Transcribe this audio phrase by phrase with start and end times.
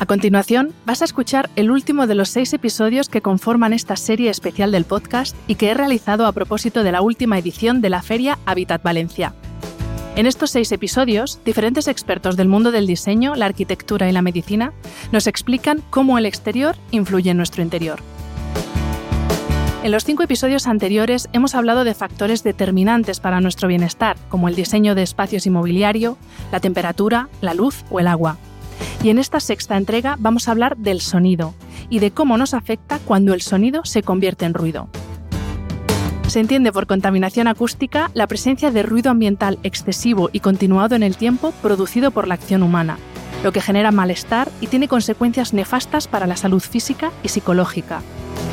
[0.00, 4.30] A continuación, vas a escuchar el último de los seis episodios que conforman esta serie
[4.30, 8.00] especial del podcast y que he realizado a propósito de la última edición de la
[8.00, 9.34] Feria Habitat Valencia.
[10.16, 14.72] En estos seis episodios, diferentes expertos del mundo del diseño, la arquitectura y la medicina
[15.12, 18.00] nos explican cómo el exterior influye en nuestro interior.
[19.82, 24.54] En los cinco episodios anteriores hemos hablado de factores determinantes para nuestro bienestar, como el
[24.54, 26.16] diseño de espacios inmobiliario,
[26.52, 28.38] la temperatura, la luz o el agua.
[29.02, 31.54] Y en esta sexta entrega vamos a hablar del sonido
[31.88, 34.88] y de cómo nos afecta cuando el sonido se convierte en ruido.
[36.26, 41.16] Se entiende por contaminación acústica la presencia de ruido ambiental excesivo y continuado en el
[41.16, 42.98] tiempo producido por la acción humana,
[43.42, 48.02] lo que genera malestar y tiene consecuencias nefastas para la salud física y psicológica.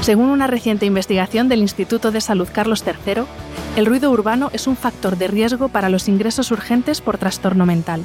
[0.02, 3.24] Según una reciente investigación del Instituto de Salud Carlos III,
[3.76, 8.02] el ruido urbano es un factor de riesgo para los ingresos urgentes por trastorno mental.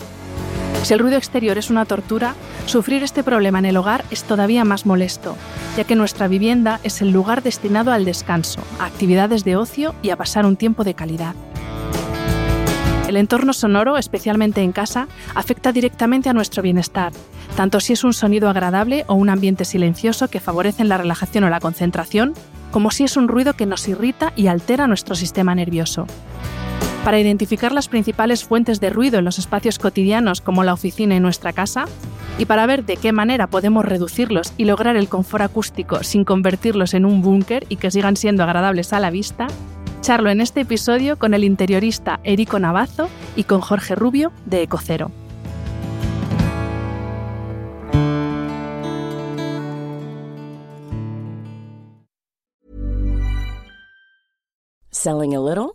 [0.83, 2.35] Si el ruido exterior es una tortura,
[2.67, 5.37] sufrir este problema en el hogar es todavía más molesto,
[5.77, 10.11] ya que nuestra vivienda es el lugar destinado al descanso, a actividades de ocio y
[10.11, 11.37] a pasar un tiempo de calidad.
[13.07, 17.13] El entorno sonoro, especialmente en casa, afecta directamente a nuestro bienestar,
[17.57, 21.51] tanto si es un sonido agradable o un ambiente silencioso que favorecen la relajación o
[21.51, 22.35] la concentración,
[22.73, 26.07] como si es un ruido que nos irrita y altera nuestro sistema nervioso.
[27.05, 31.21] Para identificar las principales fuentes de ruido en los espacios cotidianos como la oficina y
[31.21, 31.87] nuestra casa,
[32.39, 36.95] y para ver de qué manera podemos reducirlos y lograr el confort acústico sin convertirlos
[36.95, 39.49] en un búnker y que sigan siendo agradables a la vista,
[40.01, 45.11] charlo en este episodio con el interiorista Erico Navazo y con Jorge Rubio de Ecocero.
[54.93, 55.75] Selling a little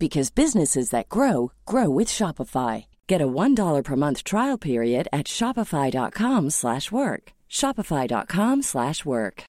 [0.00, 2.86] because businesses that grow grow with Shopify.
[3.06, 7.32] Get a $1 per month trial period at Shopify.com slash work.
[7.48, 9.44] Shopify.com slash work.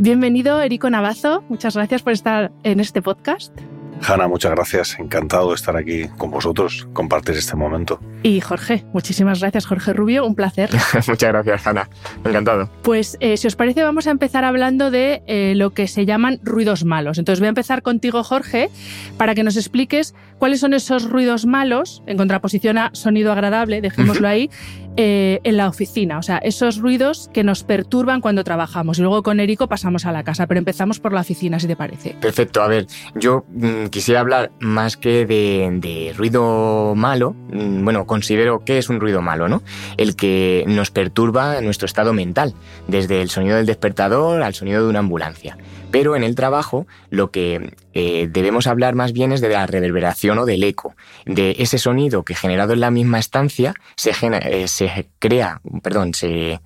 [0.00, 1.42] Bienvenido, Erico Navazo.
[1.48, 3.58] Muchas gracias por estar en este podcast.
[4.06, 4.98] Hanna, muchas gracias.
[4.98, 7.98] Encantado de estar aquí con vosotros, compartir este momento.
[8.22, 10.26] Y Jorge, muchísimas gracias, Jorge Rubio.
[10.26, 10.70] Un placer.
[11.08, 11.88] muchas gracias, Hanna.
[12.24, 12.70] Encantado.
[12.82, 16.40] Pues eh, si os parece, vamos a empezar hablando de eh, lo que se llaman
[16.42, 17.18] ruidos malos.
[17.18, 18.70] Entonces voy a empezar contigo, Jorge,
[19.16, 24.28] para que nos expliques cuáles son esos ruidos malos, en contraposición a sonido agradable, dejémoslo
[24.28, 24.50] ahí,
[24.96, 26.18] eh, en la oficina.
[26.18, 28.96] O sea, esos ruidos que nos perturban cuando trabajamos.
[28.98, 31.74] Y luego con Erico pasamos a la casa, pero empezamos por la oficina, si te
[31.74, 32.16] parece.
[32.20, 32.62] Perfecto.
[32.62, 32.86] A ver,
[33.16, 37.34] yo mm, quisiera hablar más que de, ruido malo.
[37.50, 39.62] Mm, bueno, considero que es un ruido malo, ¿no?
[39.96, 42.54] El que nos perturba nuestro estado mental,
[42.86, 45.58] desde el sonido del despertador al sonido de una ambulancia.
[45.94, 50.40] Pero en el trabajo lo que eh, debemos hablar más bien es de la reverberación
[50.40, 55.60] o del eco, de ese sonido que generado en la misma estancia se, eh, crea,
[55.84, 56.60] perdón, se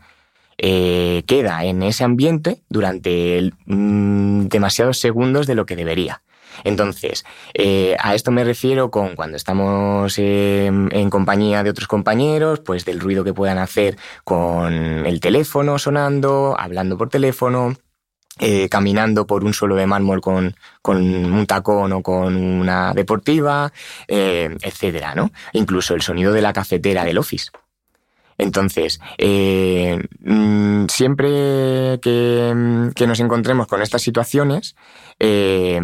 [0.57, 6.23] eh, queda en ese ambiente durante mm, demasiados segundos de lo que debería.
[6.65, 7.27] Entonces,
[8.01, 13.23] a esto me refiero con cuando estamos en compañía de otros compañeros, pues del ruido
[13.25, 17.77] que puedan hacer con el teléfono sonando, hablando por teléfono,
[18.39, 23.73] eh, caminando por un suelo de mármol con, con, un tacón o con una deportiva,
[24.07, 25.31] eh, etcétera, ¿no?
[25.53, 27.51] Incluso el sonido de la cafetera del office.
[28.39, 31.29] Entonces, eh, mm, siempre
[32.01, 34.77] que, que, nos encontremos con estas situaciones,
[35.19, 35.81] eh,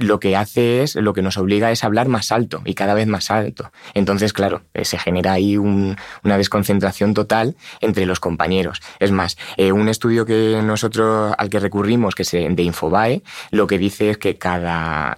[0.00, 3.06] lo que hace es, lo que nos obliga es hablar más alto y cada vez
[3.06, 3.70] más alto.
[3.94, 8.82] Entonces, claro, eh, se genera ahí una desconcentración total entre los compañeros.
[8.98, 13.22] Es más, un estudio que nosotros al que recurrimos, que es de Infobae,
[13.52, 15.16] lo que dice es que cada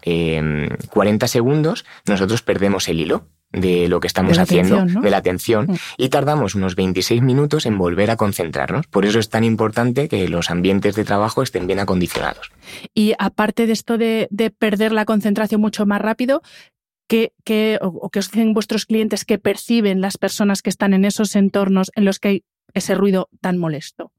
[0.91, 5.77] 40 segundos nosotros perdemos el hilo de lo que estamos haciendo, de la atención, mm.
[5.99, 8.87] y tardamos unos 26 minutos en volver a concentrarnos.
[8.87, 12.51] Por eso es tan importante que los ambientes de trabajo estén bien acondicionados.
[12.95, 14.29] Y aparte de esto de,
[14.59, 16.43] perder la concentración mucho más rápido,
[17.09, 17.33] ¿qué,
[17.81, 21.91] o, qué os dicen vuestros clientes que perciben las personas que están en esos entornos
[21.95, 24.13] en los que hay ese ruido tan molesto?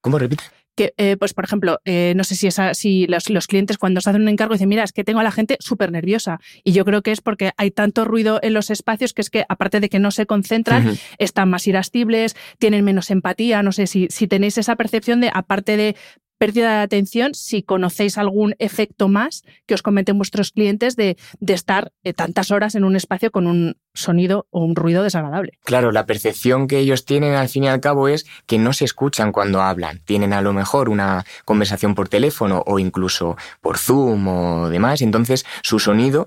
[0.00, 0.44] ¿Cómo repite?
[0.76, 4.10] Que, eh, pues por ejemplo, eh, no sé si, esa, si los, clientes cuando se
[4.10, 6.38] hacen un encargo dicen, mira, es que tengo a la gente súper nerviosa.
[6.62, 9.44] Y yo creo que es porque hay tanto ruido en los espacios que es que,
[9.48, 13.62] aparte de que no se concentran, están más irascibles, tienen menos empatía.
[13.62, 15.96] No sé si, si tenéis esa percepción de, aparte de
[16.38, 21.16] pérdida de atención si conocéis algún efecto más que os comenten vuestros clientes de,
[21.46, 25.52] estar eh, tantas horas en un espacio con un sonido o un ruido desagradable.
[25.64, 28.84] Claro, la percepción que ellos tienen al fin y al cabo es que no se
[28.84, 30.00] escuchan cuando hablan.
[30.04, 35.44] Tienen a lo mejor una conversación por teléfono o incluso por Zoom o demás, entonces
[35.62, 36.26] su sonido...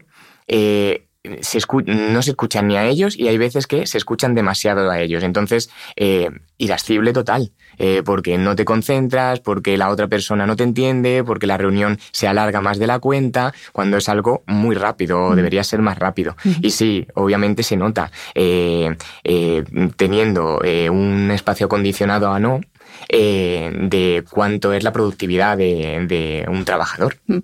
[0.51, 5.01] Eh, no se escuchan ni a ellos y hay veces que se escuchan demasiado a
[5.01, 5.23] ellos.
[5.23, 10.63] Entonces, eh, irascible total, eh, porque no te concentras, porque la otra persona no te
[10.63, 15.35] entiende, porque la reunión se alarga más de la cuenta, cuando es algo muy rápido,
[15.35, 16.35] debería ser más rápido.
[16.61, 18.11] Y sí, obviamente se nota.
[18.33, 19.63] Eh, eh,
[19.97, 20.59] teniendo
[20.91, 22.61] un espacio acondicionado a no,
[23.09, 27.17] eh, de cuánto es la productividad de, un trabajador.
[27.27, 27.37] Mm.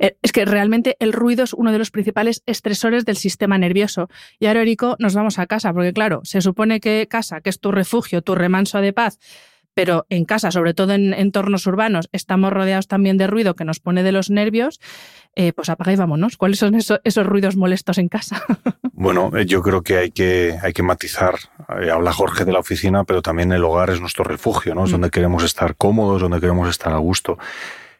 [0.00, 4.08] Eh, es que realmente el ruido es uno de los principales estresores del sistema nervioso.
[4.38, 7.60] Y ahora, Erico, nos vamos a casa, porque claro, se supone que casa, que es
[7.60, 9.18] tu refugio, tu remanso de paz,
[9.78, 13.78] pero en casa, sobre todo en entornos urbanos, estamos rodeados también de ruido que nos
[13.78, 14.80] pone de los nervios,
[15.40, 16.36] eh, pues apaga y vámonos.
[16.36, 18.42] ¿Cuáles son esos, ruidos molestos en casa?
[18.92, 21.36] bueno, eh, yo creo que hay que, hay que matizar.
[21.80, 24.82] Eh, habla Jorge de la oficina, pero también el hogar es nuestro refugio, ¿no?
[24.82, 24.92] Es mm.
[24.94, 27.38] donde queremos estar cómodos, donde queremos estar a gusto.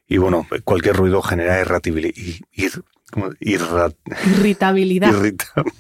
[0.08, 2.40] Y bueno, cualquier ruido genera irritabilidad,
[3.41, 5.13] irritabilidad.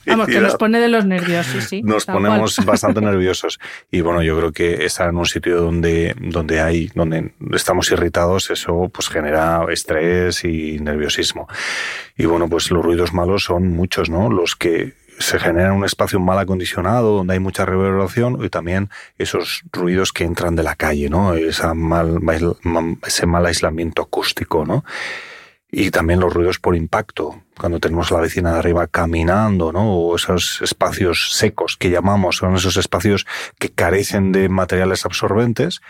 [0.06, 1.82] Vamos, que nos pone de los nervios, sí, sí.
[1.82, 3.58] Nos ponemos bastante nerviosos.
[3.90, 8.50] Y bueno, yo creo que estar en un sitio donde, donde hay, donde estamos irritados,
[8.50, 11.48] eso pues genera estrés y nerviosismo.
[12.16, 14.30] Y bueno, pues los ruidos malos son muchos, ¿no?
[14.30, 18.88] Los que se genera un espacio mal acondicionado, donde hay mucha reverberación, y también
[19.18, 21.34] esos ruidos que entran de la calle, ¿no?
[21.34, 22.20] Esa mal,
[23.06, 24.84] ese mal aislamiento acústico, ¿no?
[25.70, 29.92] Y también los ruidos por impacto, cuando tenemos a la vecina de arriba caminando, ¿no?
[29.92, 33.26] O esos espacios secos que llamamos, son esos espacios
[33.58, 35.80] que carecen de materiales absorbentes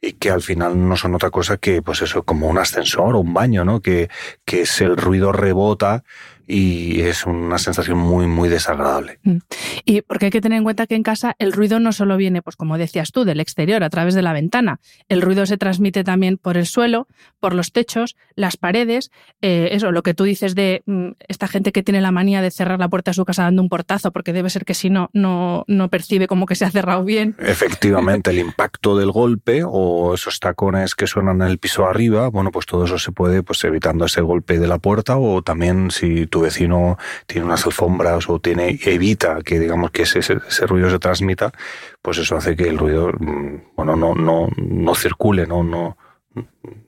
[0.00, 3.20] y que al final no son otra cosa que, pues eso, como un ascensor o
[3.20, 3.80] un baño, ¿no?
[3.80, 4.08] Que,
[4.44, 6.04] que es el ruido rebota
[6.46, 9.18] y es una sensación muy, muy desagradable.
[9.22, 9.38] Mm.
[9.84, 12.42] Y porque hay que tener en cuenta que en casa el ruido no solo viene,
[12.42, 14.80] pues como decías tú, del exterior, a través de la ventana.
[15.08, 17.06] El ruido se transmite también por el suelo,
[17.40, 19.10] por los techos, las paredes.
[19.42, 22.50] Eh, eso, lo que tú dices de mm, esta gente que tiene la manía de
[22.50, 25.10] cerrar la puerta de su casa dando un portazo, porque debe ser que si no,
[25.12, 27.36] no, no percibe como que se ha cerrado bien.
[27.38, 32.50] Efectivamente, el impacto del golpe o esos tacones que suenan en el piso arriba, bueno,
[32.50, 36.26] pues todo eso se puede, pues evitando ese golpe de la puerta o también si
[36.34, 36.98] tu vecino
[37.28, 40.20] tiene unas alfombras o tiene evita que digamos que ese,
[40.66, 41.52] ruido se transmita,
[42.02, 45.96] pues eso hace que el ruido mm, bueno no no no circule, no no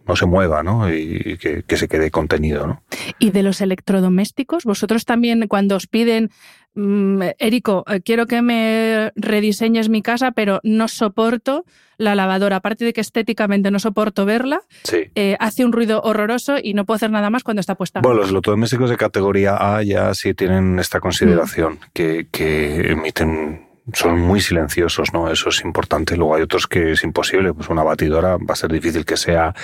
[0.04, 0.92] no se mueva, ¿no?
[0.92, 2.82] Y que, que, se quede contenido, ¿no?
[3.20, 6.32] Y de los electrodomésticos, vosotros también cuando os piden,
[6.76, 11.64] mm, Érico, eh, quiero que me rediseñes mi casa, pero no soporto
[11.98, 14.60] la lavadora, aparte de que estéticamente no soporto verla,
[14.92, 18.00] eh, hace un ruido horroroso y no puedo hacer nada más cuando está puesta.
[18.00, 21.78] Bueno, los electrodomésticos de categoría A ya sí tienen esta consideración, mm.
[21.94, 25.30] que, que emiten son muy silenciosos, ¿no?
[25.30, 26.16] Eso es importante.
[26.16, 27.54] Luego hay otros que es imposible.
[27.54, 29.54] Pues una batidora va a ser difícil que sea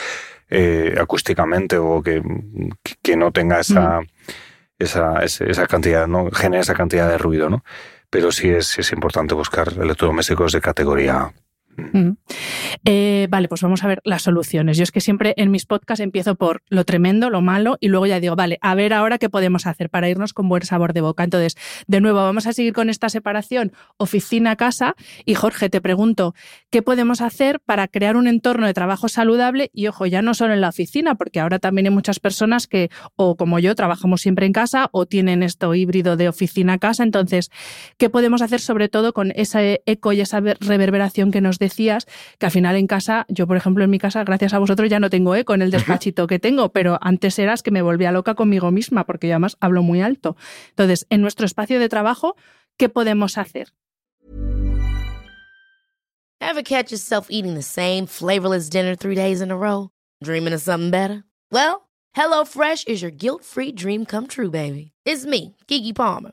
[0.49, 2.23] eh, acústicamente o que,
[3.03, 4.07] que no tenga esa, mm.
[4.83, 7.65] Esa, esa, cantidad, no genere esa cantidad de ruido, ¿no?
[8.11, 11.33] Pero sí es, es importante buscar electrodomésticos de categoría
[12.85, 14.77] eh, vale, pues vamos a ver las soluciones.
[14.77, 18.07] Yo es que siempre en mis podcasts empiezo por lo tremendo, lo malo, y luego
[18.07, 21.01] ya digo, vale, a ver ahora qué podemos hacer para irnos con buen sabor de
[21.01, 21.25] boca.
[21.25, 24.95] Entonces, de nuevo, vamos a seguir con esta separación oficina-casa.
[25.25, 26.35] Y Jorge, te pregunto,
[26.71, 29.71] ¿qué podemos hacer para crear un entorno de trabajo saludable?
[29.73, 32.91] Y ojo, ya no solo en la oficina, porque ahora también hay muchas personas que,
[33.17, 37.03] o como yo, trabajamos siempre en casa o tienen esto híbrido de oficina-casa.
[37.03, 37.51] Entonces,
[37.97, 42.07] ¿qué podemos hacer sobre todo con ese eco y esa reverberación que nos decías,
[42.39, 45.01] que al final en casa, yo por ejemplo en mi casa, gracias a vosotros ya
[45.01, 48.35] no tengo eco en el despachito que tengo, pero antes eras que me volvía loca
[48.35, 50.37] conmigo misma, porque yo además hablo muy alto.
[50.71, 52.37] Entonces, en nuestro espacio de trabajo,
[52.77, 53.73] ¿qué podemos hacer?
[56.41, 59.91] Ever catch yourself eating the same flavorless dinner three days in a row?
[60.23, 61.25] Dreaming of something better?
[61.51, 64.93] Well, HelloFresh is your guilt-free dream come true, baby.
[65.07, 66.33] It's me, Kiki Palmer.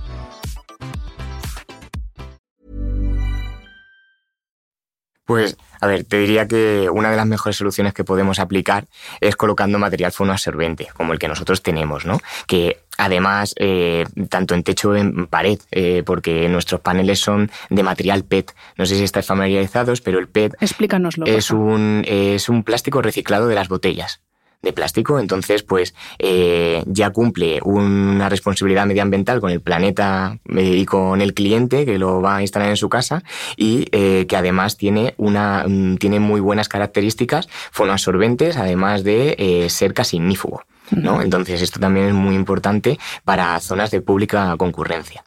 [5.31, 8.87] Pues, a ver, te diría que una de las mejores soluciones que podemos aplicar
[9.21, 12.19] es colocando material fonoabsorbente, como el que nosotros tenemos, ¿no?
[12.47, 17.81] Que además, eh, tanto en techo como en pared, eh, porque nuestros paneles son de
[17.81, 18.53] material PET.
[18.75, 21.25] No sé si estáis familiarizados, pero el PET Explícanoslo.
[21.25, 24.19] es un, es un plástico reciclado de las botellas
[24.61, 31.21] de plástico, entonces pues eh, ya cumple una responsabilidad medioambiental con el planeta y con
[31.21, 33.23] el cliente que lo va a instalar en su casa
[33.57, 39.69] y eh, que además tiene una mm, tiene muy buenas características fonoabsorbentes, además de eh,
[39.69, 40.63] ser casi ignífugo.
[40.91, 41.21] ¿no?
[41.21, 45.23] Entonces esto también es muy importante para zonas de pública concurrencia.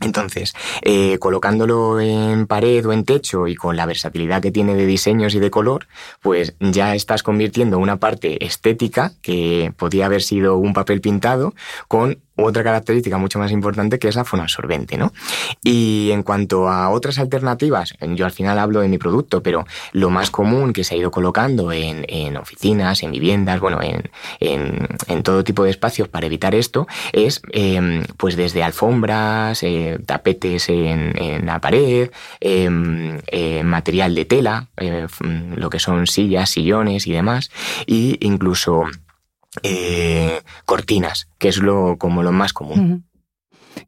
[0.00, 4.86] Entonces, eh, colocándolo en pared o en techo y con la versatilidad que tiene de
[4.86, 5.86] diseños y de color,
[6.22, 11.54] pues ya estás convirtiendo una parte estética que podía haber sido un papel pintado
[11.86, 15.12] con otra característica mucho más importante que es la fonoabsorbente, ¿no?
[15.62, 20.10] Y en cuanto a otras alternativas, yo al final hablo de mi producto, pero lo
[20.10, 25.64] más común que se ha ido colocando en, oficinas, en viviendas, bueno, en, todo tipo
[25.64, 32.10] de espacios para evitar esto, es eh, pues desde alfombras, eh, tapetes en, la pared,
[32.40, 35.06] eh, material de tela, eh,
[35.56, 37.50] lo que son sillas, sillones y demás,
[37.86, 38.84] y incluso
[39.62, 42.80] eh, cortinas, que es lo como lo más común.
[42.80, 43.02] Uh -huh.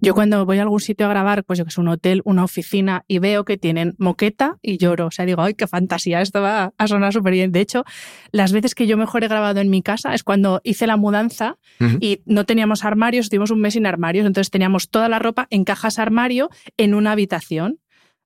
[0.00, 2.44] Yo cuando voy a algún sitio a grabar, pues yo que es un hotel, una
[2.44, 5.06] oficina, y veo que tienen moqueta y lloro.
[5.06, 6.20] O sea, digo, ¡ay, qué fantasía!
[6.20, 7.52] Esto va a sonar súper bien.
[7.52, 7.84] De hecho,
[8.30, 11.56] las veces que yo mejor he grabado en mi casa es cuando hice la mudanza
[11.80, 11.98] uh -huh.
[12.00, 15.64] y no teníamos armarios, tuvimos un mes sin armarios, entonces teníamos toda la ropa en
[15.64, 17.78] cajas armario en una habitación.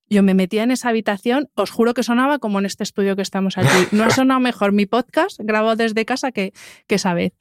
[0.09, 3.21] Yo me metía en esa habitación, os juro que sonaba como en este estudio que
[3.21, 3.67] estamos aquí.
[3.91, 6.53] No ha sonado mejor mi podcast, grabo desde casa, que,
[6.87, 7.33] que esa vez.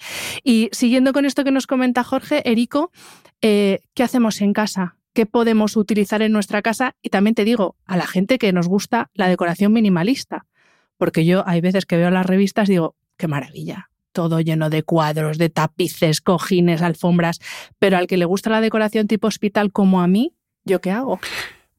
[0.42, 2.90] Y siguiendo con esto que nos comenta Jorge, Erico,
[3.40, 4.96] eh, ¿qué hacemos en casa?
[5.12, 6.96] ¿Qué podemos utilizar en nuestra casa?
[7.02, 10.46] Y también te digo, a la gente que nos gusta la decoración minimalista.
[10.98, 15.38] Porque yo hay veces que veo las revistas digo, qué maravilla, todo lleno de cuadros,
[15.38, 17.38] de tapices, cojines, alfombras,
[17.78, 20.32] pero al que le gusta la decoración tipo hospital como a mí,
[20.64, 21.20] ¿yo qué hago?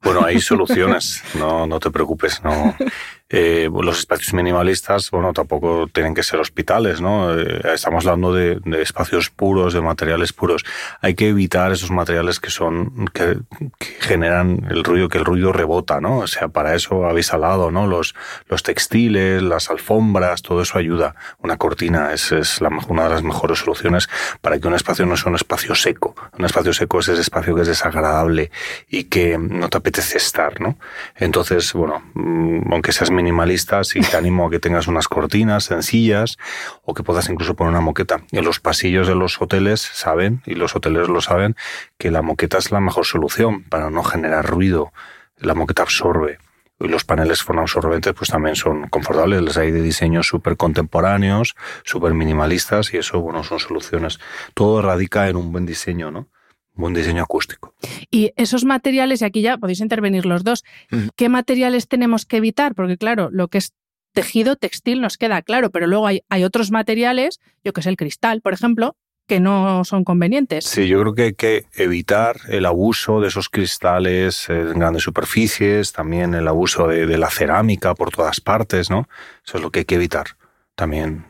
[0.01, 2.41] Bueno, hay soluciones, no, no te preocupes.
[2.43, 2.75] No.
[3.29, 7.37] Eh, los espacios minimalistas, bueno, tampoco tienen que ser hospitales, ¿no?
[7.37, 10.63] Eh, estamos hablando de, espacios puros, de materiales puros.
[11.01, 13.37] Hay que evitar esos materiales que son, que,
[13.79, 16.19] que, generan el ruido, que el ruido rebota, ¿no?
[16.19, 17.85] O sea, para eso habéis hablado, ¿no?
[17.85, 18.15] Los,
[18.47, 21.15] los textiles, las alfombras, todo eso ayuda.
[21.39, 24.07] Una cortina es, es la, una de las mejores soluciones
[24.39, 26.15] para que un espacio no sea un espacio seco.
[26.39, 28.51] Un espacio seco es ese espacio que es desagradable
[28.87, 30.77] y que no te apetece estar, ¿no?
[31.15, 32.03] Entonces, bueno,
[32.71, 36.37] aunque seas minimalistas y te animo a que tengas unas cortinas sencillas
[36.83, 38.19] o que puedas incluso poner una moqueta.
[38.33, 41.55] En los pasillos de los hoteles saben, y los hoteleros lo saben,
[41.97, 44.91] que la moqueta es la mejor solución para no generar ruido.
[45.37, 46.39] La moqueta absorbe.
[46.81, 52.13] Y los paneles fonoabsorbentes pues también son confortables, les hay de diseños súper contemporáneos, súper
[52.13, 54.19] minimalistas y eso, bueno, son soluciones.
[54.53, 56.27] Todo radica en un buen diseño, ¿no?
[56.77, 57.73] Buen diseño acústico.
[58.09, 61.09] Y esos materiales, y aquí ya podéis intervenir los dos, mm.
[61.15, 62.75] ¿qué materiales tenemos que evitar?
[62.75, 63.73] Porque claro, lo que es
[64.13, 67.97] tejido textil nos queda claro, pero luego hay, hay otros materiales, yo que sé, el
[67.97, 68.95] cristal, por ejemplo,
[69.27, 70.65] que no son convenientes.
[70.65, 75.91] Sí, yo creo que hay que evitar el abuso de esos cristales en grandes superficies,
[75.91, 79.09] también el abuso de, de la cerámica por todas partes, ¿no?
[79.45, 80.37] Eso es lo que hay que evitar
[80.77, 81.25] también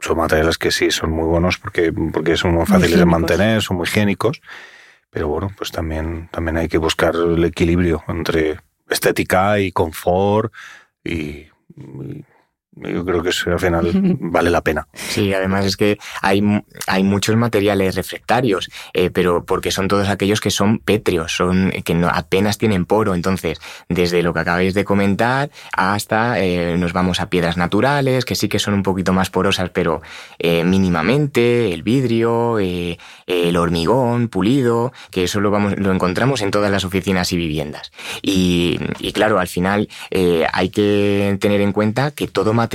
[0.00, 3.60] son materiales que sí son muy buenos porque, porque son muy fáciles muy de mantener,
[3.60, 4.40] son muy higiénicos,
[5.10, 10.52] pero bueno, pues también, también hay que buscar el equilibrio entre estética y confort
[11.02, 12.24] y, y
[12.76, 13.90] yo creo que eso al final
[14.20, 14.86] vale la pena.
[14.92, 16.42] Sí, además es que hay,
[16.86, 21.94] hay muchos materiales refractarios, eh, pero porque son todos aquellos que son pétreos, son que
[21.94, 23.14] no, apenas tienen poro.
[23.14, 28.34] Entonces, desde lo que acabáis de comentar hasta eh, nos vamos a piedras naturales, que
[28.34, 30.02] sí que son un poquito más porosas, pero
[30.38, 36.70] eh, mínimamente, el vidrio, el hormigón pulido, que eso lo, vamos, lo encontramos en todas
[36.70, 37.90] las oficinas y viviendas.
[38.22, 39.88] Y, y claro, al final
[40.52, 42.65] hay que tener en cuenta que todo material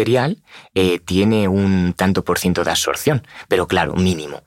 [0.74, 4.42] eh, tiene un tanto por ciento de absorción, pero claro, mínimo.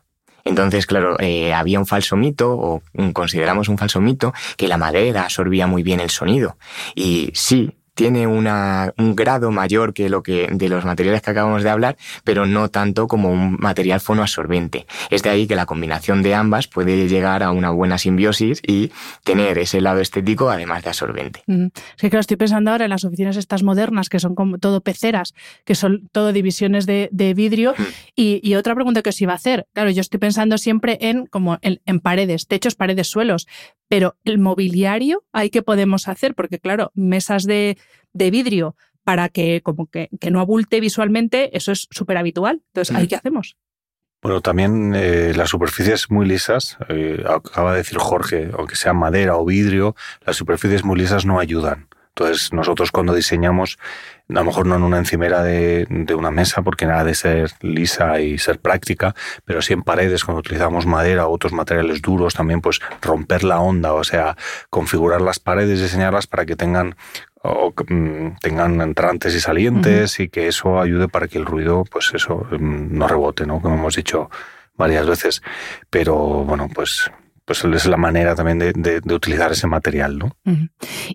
[0.44, 2.82] Entonces, claro, eh, había un falso mito, o
[3.12, 6.58] consideramos un falso mito, que la madera absorbía muy bien el sonido.
[6.94, 11.62] Y sí, tiene una, un grado mayor que lo que de los materiales que acabamos
[11.62, 14.86] de hablar, pero no tanto como un material fonoabsorbente.
[15.10, 18.90] Es de ahí que la combinación de ambas puede llegar a una buena simbiosis y
[19.22, 21.42] tener ese lado estético además de absorbente.
[21.46, 21.66] Mm.
[21.96, 25.34] Sí, que estoy pensando ahora en las oficinas estas modernas que son como todo peceras,
[25.64, 27.74] que son todo divisiones de, vidrio.
[27.76, 27.82] Mm.
[28.16, 31.58] Y, otra pregunta que os iba a hacer, claro, yo estoy pensando siempre en como
[31.62, 33.48] en paredes, techos, paredes, suelos,
[33.88, 36.34] pero el mobiliario, ¿hay qué podemos hacer?
[36.34, 37.76] Porque claro, mesas de,
[38.12, 42.62] vidrio para que como que, no abulte visualmente, eso es súper habitual.
[42.68, 43.56] Entonces, ¿ahí qué hacemos?
[44.22, 49.36] Bueno, también eh, las superficies muy lisas, eh, acaba de decir Jorge, aunque sea madera
[49.36, 51.88] o vidrio, las superficies muy lisas no ayudan.
[52.16, 53.76] Entonces, nosotros cuando diseñamos,
[54.30, 57.50] a lo mejor no en una encimera de, de, una mesa, porque nada de ser
[57.60, 59.14] lisa y ser práctica,
[59.44, 63.58] pero sí en paredes, cuando utilizamos madera o otros materiales duros, también pues romper la
[63.58, 64.36] onda, o sea,
[64.70, 66.94] configurar las paredes, diseñarlas para que tengan
[67.46, 72.12] o mm, tengan entrantes y salientes y que eso ayude para que el ruido, pues
[72.14, 73.60] eso, mm, no rebote, ¿no?
[73.60, 74.30] Como hemos dicho
[74.76, 75.42] varias veces.
[75.90, 77.10] Pero bueno, pues
[77.44, 80.36] pues es la manera también de, utilizar ese material, ¿no?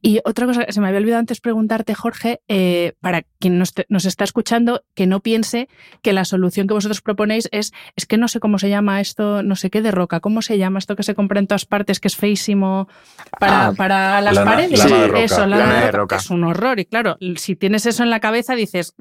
[0.01, 4.05] Y otra cosa que se me había olvidado antes preguntarte, Jorge, eh, para quien nos,
[4.05, 5.69] está escuchando, que no piense
[6.03, 9.41] que la solución que vosotros proponéis es, es que no sé cómo se llama esto,
[9.41, 11.99] no sé qué de roca, ¿cómo se llama esto que se compra en todas partes,
[11.99, 12.87] que es feísimo
[13.39, 14.79] para, ah, para las paredes?
[15.15, 16.17] eso, lana, de, roca.
[16.17, 16.79] Es un horror.
[16.79, 18.93] Y claro, si tienes eso en la cabeza, dices,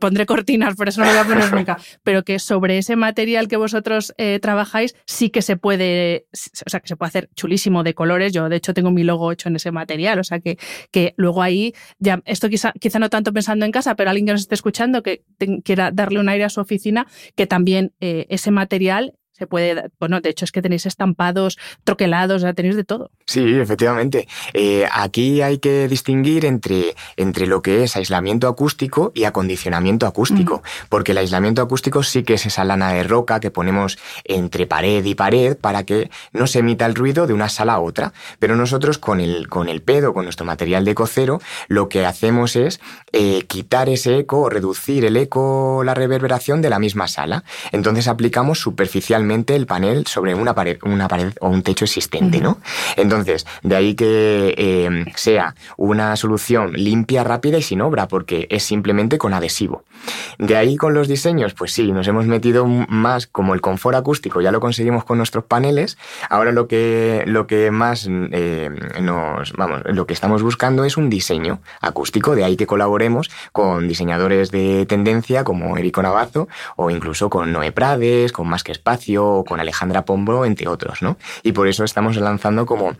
[0.00, 1.78] pondré cortinas, por eso no lo voy a poner nunca.
[2.04, 6.11] Pero que sobre ese material que vosotros eh, trabajáis, sí que se puede
[6.66, 8.32] o sea, que se puede hacer chulísimo de colores.
[8.32, 10.18] Yo, de hecho, tengo mi logo hecho en ese material.
[10.18, 10.58] O sea, que,
[10.90, 14.32] que luego ahí, ya, esto quizá, quizá no tanto pensando en casa, pero alguien que
[14.32, 15.24] nos esté escuchando que
[15.64, 20.20] quiera darle un aire a su oficina, que también eh, ese material se puede, bueno,
[20.20, 23.10] de hecho es que tenéis estampados, troquelados, tenéis de todo.
[23.26, 24.28] Sí, efectivamente.
[24.54, 30.62] Eh, aquí hay que distinguir entre, entre lo que es aislamiento acústico y acondicionamiento acústico,
[30.88, 35.04] porque el aislamiento acústico sí que es esa lana de roca que ponemos entre pared
[35.04, 38.12] y pared para que no se emita el ruido de una sala a otra.
[38.38, 42.54] Pero nosotros con el, con el pedo, con nuestro material de cocero, lo que hacemos
[42.54, 42.80] es
[43.12, 47.42] eh, quitar ese eco o reducir el eco, la reverberación de la misma sala.
[47.72, 52.58] Entonces aplicamos superficialmente el panel sobre una pared, una pared o un techo existente, ¿no?
[52.96, 58.62] Entonces, de ahí que eh, sea una solución limpia, rápida y sin obra, porque es
[58.62, 59.84] simplemente con adhesivo.
[60.38, 64.40] De ahí con los diseños, pues sí, nos hemos metido más como el confort acústico,
[64.40, 65.98] ya lo conseguimos con nuestros paneles.
[66.28, 71.10] Ahora lo que, lo que más eh, nos, vamos, lo que estamos buscando es un
[71.10, 77.30] diseño acústico, de ahí que colaboremos con diseñadores de tendencia como Erico Navazo o incluso
[77.30, 81.16] con Noé Prades, con Más que Espacio, o con Alejandra Pombo, entre otros, ¿no?
[81.42, 82.96] Y por eso estamos lanzando como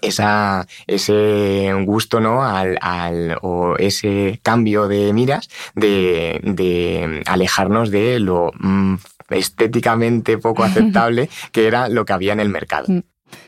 [0.00, 2.44] esa, ese gusto, ¿no?
[2.44, 8.96] Al, al, o ese cambio de miras de, de alejarnos de lo mm,
[9.30, 12.86] estéticamente poco aceptable que era lo que había en el mercado.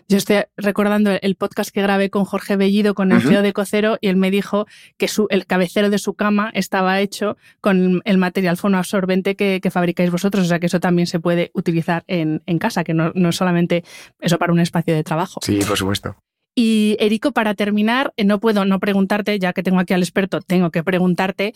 [0.08, 3.98] Yo estoy recordando el podcast que grabé con Jorge Bellido, con el CEO de Cocero,
[4.00, 4.66] y él me dijo
[4.98, 9.70] que su, el cabecero de su cama estaba hecho con el material fonoabsorbente que, que
[9.72, 10.44] fabricáis vosotros.
[10.44, 13.36] O sea que eso también se puede utilizar en, en casa, que no, no es
[13.36, 13.82] solamente
[14.20, 15.40] eso para un espacio de trabajo.
[15.42, 16.16] Sí, por supuesto.
[16.58, 20.40] Y Erico, para terminar, eh, no puedo no preguntarte, ya que tengo aquí al experto,
[20.40, 21.52] tengo que preguntarte.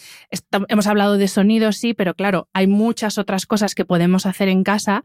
[0.68, 4.62] hemos hablado de sonido, sí, pero claro, hay muchas otras cosas que podemos hacer en
[4.62, 5.02] casa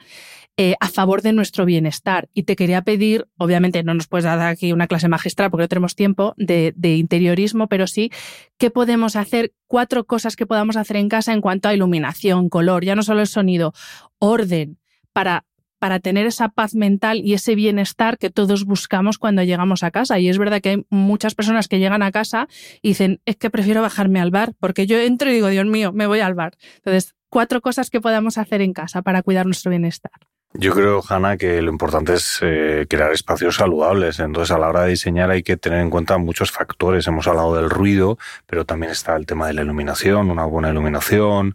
[0.57, 2.27] eh, a favor de nuestro bienestar.
[2.33, 5.69] Y te quería pedir, obviamente no nos puedes dar aquí una clase magistral porque no
[5.69, 8.11] tenemos tiempo de, de interiorismo, pero sí,
[8.57, 9.53] ¿qué podemos hacer?
[9.65, 13.21] Cuatro cosas que podamos hacer en casa en cuanto a iluminación, color, ya no solo
[13.21, 13.71] el sonido,
[14.19, 14.77] orden,
[15.13, 15.45] para
[15.85, 20.17] para tener esa paz mental y ese bienestar que todos buscamos cuando llegamos a casa.
[20.17, 22.47] Y es verdad que hay muchas personas que llegan a casa
[22.81, 25.93] y dicen, es que prefiero bajarme al bar, porque yo entro y digo, Dios mío,
[25.93, 26.53] me voy al bar.
[26.77, 30.11] Entonces, cuatro cosas que podamos hacer en casa para cuidar nuestro bienestar.
[30.55, 34.19] Yo creo, Hanna, que lo importante es eh, crear espacios saludables.
[34.19, 37.05] Entonces, a la hora de diseñar hay que tener en cuenta muchos factores.
[37.05, 38.17] Hemos hablado del ruido,
[38.47, 41.53] pero también está el tema de la iluminación, una buena iluminación,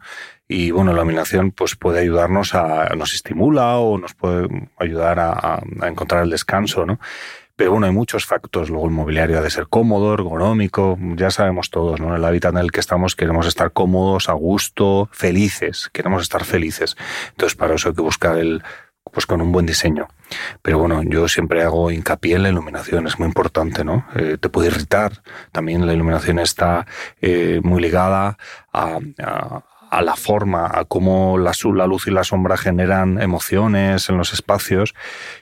[0.52, 5.62] y bueno, la iluminación pues puede ayudarnos a, nos estimula o nos puede ayudar a,
[5.86, 6.98] encontrar el descanso, ¿no?
[7.54, 8.68] Pero bueno, hay muchos factores.
[8.68, 12.16] Luego el mobiliario ha de ser cómodo, ergonómico, ya sabemos todos, ¿no?
[12.16, 16.96] El hábitat en el que estamos queremos estar cómodos, a gusto, felices, queremos estar felices.
[17.28, 18.64] Entonces para eso hay que buscar el,
[19.12, 20.08] pues con un buen diseño.
[20.62, 24.04] Pero bueno, yo siempre hago hincapié en la iluminación, es muy importante, ¿no?
[24.16, 25.22] Eh, te puede irritar.
[25.52, 26.86] También la iluminación está
[27.20, 28.36] eh, muy ligada
[28.72, 29.62] a, a,
[30.02, 34.94] la forma, a cómo la, la luz y la sombra generan emociones en los espacios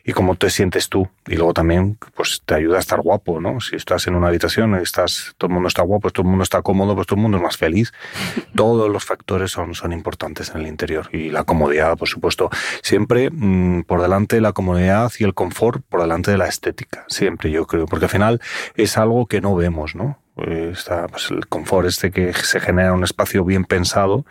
[0.05, 1.09] y cómo te sientes tú.
[1.27, 3.61] Y luego también pues te ayuda a estar guapo, ¿no?
[3.61, 6.43] Si estás en una habitación y estás, todo el mundo está guapo, todo el mundo
[6.43, 7.93] está cómodo, pues todo el mundo es más feliz.
[8.55, 11.09] Todos los factores son, son importantes en el interior.
[11.13, 12.51] Y la comodidad, por supuesto,
[12.83, 17.05] siempre mm, por delante de la comodidad y el confort, por delante de la estética.
[17.09, 17.87] Siempre, yo creo.
[17.87, 18.41] Porque al final
[18.75, 20.19] es algo que no vemos, ¿no?
[20.47, 24.25] Eh, está pues, el confort este que se genera un espacio bien pensado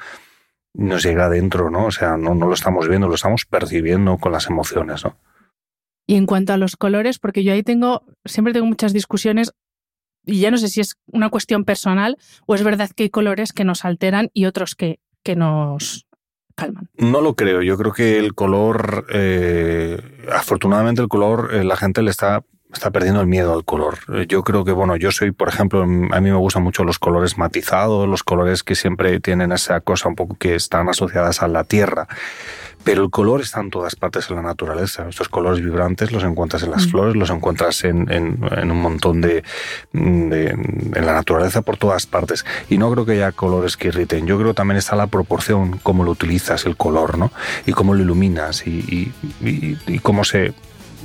[0.74, 1.86] nos llega adentro, ¿no?
[1.86, 5.18] O sea, no, no lo estamos viendo, lo estamos percibiendo con las emociones, ¿no?
[6.06, 9.52] Y en cuanto a los colores, porque yo ahí tengo, siempre tengo muchas discusiones
[10.26, 13.54] y ya no sé si es una cuestión personal o es verdad que hay colores
[13.54, 16.06] que nos alteran y otros que, que nos
[16.56, 16.90] calman.
[16.98, 20.00] No lo creo, yo creo que el color, eh,
[20.32, 24.00] afortunadamente el color, eh, la gente le está está perdiendo el miedo al color.
[24.28, 27.38] Yo creo que, bueno, yo soy, por ejemplo, a mí me gustan mucho los colores
[27.38, 31.64] matizados, los colores que siempre tienen esa cosa un poco que están asociadas a la
[31.64, 32.08] tierra.
[32.84, 35.10] Pero el color está en todas partes en la naturaleza.
[35.10, 36.90] Estos colores vibrantes los encuentras en las mm.
[36.90, 39.44] flores, los encuentras en, en, un montón de,
[39.92, 42.46] de, en la naturaleza por todas partes.
[42.70, 44.26] Y no creo que haya colores que irriten.
[44.26, 47.32] Yo creo que también está la proporción, cómo lo utilizas, el color, ¿no?
[47.66, 50.54] Y cómo lo iluminas y, y, y cómo se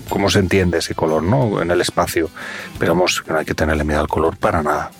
[0.09, 1.61] cómo se entiende ese color ¿no?
[1.63, 2.31] en el espacio.
[2.79, 4.91] Pero vamos, no hay que tenerle miedo al color para nada.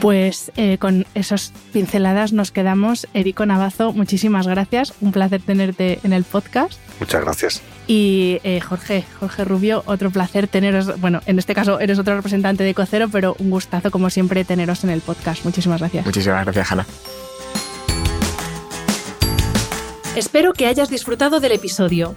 [0.00, 3.06] Pues eh, con esas pinceladas nos quedamos.
[3.14, 4.94] Erico Navazo, muchísimas gracias.
[5.00, 6.80] Un placer tenerte en el podcast.
[6.98, 7.62] Muchas gracias.
[7.86, 11.00] Y eh, Jorge, Jorge Rubio, otro placer teneros.
[11.00, 14.82] Bueno, en este caso eres otro representante de Cocero, pero un gustazo, como siempre, teneros
[14.82, 15.44] en el podcast.
[15.44, 16.04] Muchísimas gracias.
[16.04, 16.86] Muchísimas gracias, Hanna.
[20.16, 22.16] Espero que hayas disfrutado del episodio.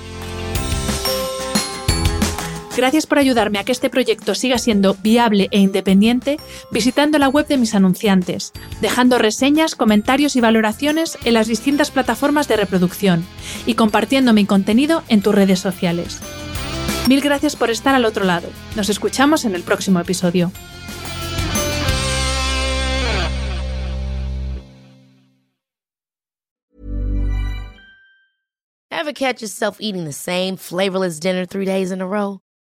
[2.75, 6.37] Gracias por ayudarme a que este proyecto siga siendo viable e independiente
[6.71, 12.47] visitando la web de mis anunciantes, dejando reseñas, comentarios y valoraciones en las distintas plataformas
[12.47, 13.25] de reproducción
[13.65, 16.19] y compartiendo mi contenido en tus redes sociales.
[17.07, 18.47] Mil gracias por estar al otro lado.
[18.75, 20.51] Nos escuchamos en el próximo episodio.
[28.91, 32.39] Ever catch yourself eating the same flavorless dinner three days in a row?